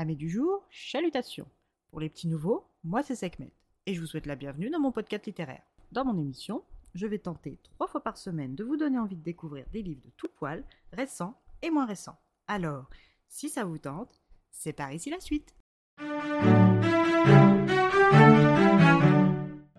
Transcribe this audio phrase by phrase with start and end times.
[0.00, 1.46] Amis du jour, chalutations.
[1.90, 3.52] Pour les petits nouveaux, moi c'est Sekhmet
[3.84, 5.60] et je vous souhaite la bienvenue dans mon podcast littéraire.
[5.92, 9.22] Dans mon émission, je vais tenter trois fois par semaine de vous donner envie de
[9.22, 12.18] découvrir des livres de tout poil, récents et moins récents.
[12.48, 12.88] Alors,
[13.28, 15.54] si ça vous tente, c'est par ici la suite.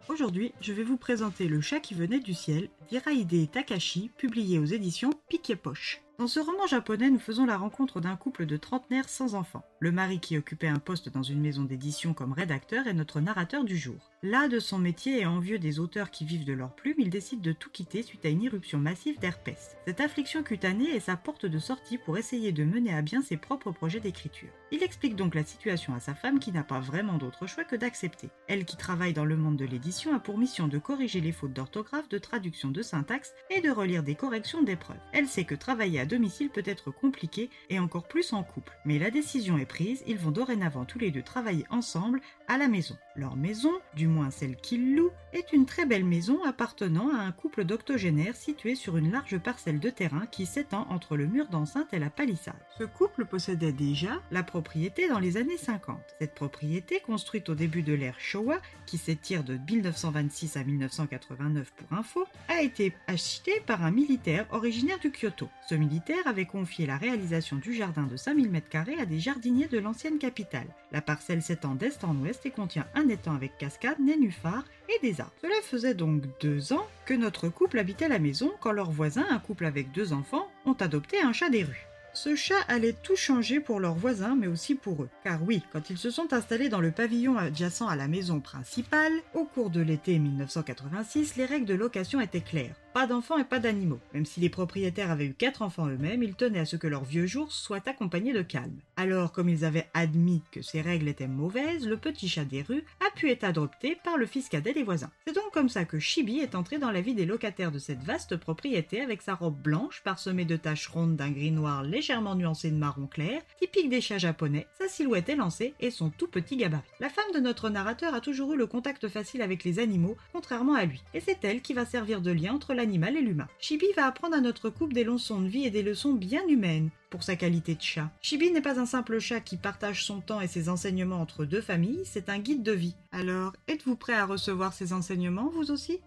[0.08, 4.66] Aujourd'hui, je vais vous présenter Le chat qui venait du ciel d'Iraide Takashi, publié aux
[4.66, 6.04] éditions Piquet Poche.
[6.22, 9.66] Dans ce roman japonais, nous faisons la rencontre d'un couple de trentenaires sans enfants.
[9.80, 13.64] Le mari qui occupait un poste dans une maison d'édition comme rédacteur est notre narrateur
[13.64, 14.11] du jour.
[14.24, 17.42] Là de son métier et envieux des auteurs qui vivent de leur plume, il décide
[17.42, 19.76] de tout quitter suite à une irruption massive d'herpès.
[19.88, 23.38] Cette affliction cutanée est sa porte de sortie pour essayer de mener à bien ses
[23.38, 24.50] propres projets d'écriture.
[24.72, 27.76] Il explique donc la situation à sa femme qui n'a pas vraiment d'autre choix que
[27.76, 28.30] d'accepter.
[28.48, 31.54] Elle qui travaille dans le monde de l'édition a pour mission de corriger les fautes
[31.54, 35.02] d'orthographe, de traduction de syntaxe et de relire des corrections d'épreuves.
[35.14, 38.78] Elle sait que travailler à domicile peut être compliqué et encore plus en couple.
[38.86, 42.68] Mais la décision est prise, ils vont dorénavant tous les deux travailler ensemble à la
[42.68, 42.96] maison.
[43.16, 47.32] Leur maison, du moins celle qu'ils louent, est une très belle maison appartenant à un
[47.32, 51.94] couple d'octogénaires situé sur une large parcelle de terrain qui s'étend entre le mur d'enceinte
[51.94, 52.54] et la palissade.
[52.78, 55.98] Ce couple possédait déjà la propriété dans les années 50.
[56.20, 61.98] Cette propriété, construite au début de l'ère Showa, qui s'étire de 1926 à 1989 pour
[61.98, 65.48] info, a été achetée par un militaire originaire du Kyoto.
[65.70, 69.80] Ce militaire avait confié la réalisation du jardin de 5000 m2 à des jardiniers de
[69.80, 70.68] l'ancienne capitale.
[70.92, 75.22] La parcelle s'étend d'est en ouest et contient un étang avec cascade, nénuphars et des
[75.22, 75.34] arbres.
[75.42, 79.40] Cela faisait donc deux ans que notre couple habitait la maison quand leurs voisins, un
[79.40, 81.88] couple avec deux enfants, ont adopté un chat des rues.
[82.14, 85.10] Ce chat allait tout changer pour leurs voisins, mais aussi pour eux.
[85.24, 89.14] Car oui, quand ils se sont installés dans le pavillon adjacent à la maison principale,
[89.34, 92.76] au cours de l'été 1986, les règles de location étaient claires.
[92.94, 94.00] Pas d'enfants et pas d'animaux.
[94.14, 97.06] Même si les propriétaires avaient eu quatre enfants eux-mêmes, ils tenaient à ce que leurs
[97.06, 98.80] vieux jours soient accompagnés de calme.
[98.98, 102.84] Alors, comme ils avaient admis que ces règles étaient mauvaises, le petit chat des rues
[103.00, 105.10] a pu être adopté par le fils cadet des voisins.
[105.26, 108.04] C'est donc comme ça que Chibi est entré dans la vie des locataires de cette
[108.04, 112.72] vaste propriété avec sa robe blanche parsemée de taches rondes d'un gris noir légèrement nuancé
[112.72, 116.84] de marron clair, typique des chats japonais, sa silhouette élancée et son tout petit gabarit.
[117.00, 120.76] La femme de notre narrateur a toujours eu le contact facile avec les animaux, contrairement
[120.76, 123.48] à lui, et c'est elle qui va servir de lien entre l'animal et l'humain.
[123.60, 126.90] Chibi va apprendre à notre couple des leçons de vie et des leçons bien humaines
[127.12, 128.10] pour sa qualité de chat.
[128.22, 131.62] Chibi n'est pas un simple chat qui partage son temps et ses enseignements entre deux
[131.62, 132.96] familles, c'est un guide de vie.
[133.12, 136.00] Alors, êtes-vous prêt à recevoir ces enseignements, vous aussi?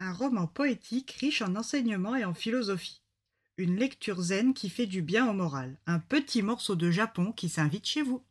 [0.00, 3.00] Un roman poétique riche en enseignements et en philosophie.
[3.56, 5.78] Une lecture zen qui fait du bien au moral.
[5.86, 8.22] Un petit morceau de Japon qui s'invite chez vous.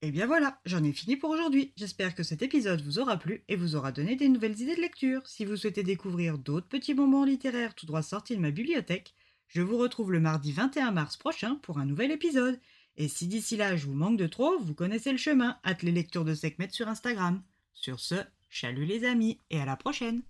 [0.00, 1.72] Et bien voilà, j'en ai fini pour aujourd'hui.
[1.76, 4.80] J'espère que cet épisode vous aura plu et vous aura donné des nouvelles idées de
[4.80, 5.26] lecture.
[5.26, 9.14] Si vous souhaitez découvrir d'autres petits bonbons littéraires tout droit sortis de ma bibliothèque,
[9.48, 12.60] je vous retrouve le mardi 21 mars prochain pour un nouvel épisode.
[12.96, 15.92] Et si d'ici là je vous manque de trop, vous connaissez le chemin, hâte les
[15.92, 17.42] lectures de Sekhmet sur Instagram.
[17.72, 18.16] Sur ce,
[18.48, 20.22] chalut les amis et à la prochaine